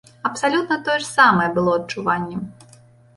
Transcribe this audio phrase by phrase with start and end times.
[0.27, 2.39] Абсалютна тое ж самае было адчуванне.